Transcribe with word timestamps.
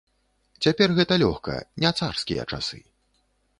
Цяпер 0.65 0.89
гэта 0.99 1.13
лёгка, 1.25 1.59
не 1.83 1.93
царскія 2.01 2.49
часы. 2.55 2.83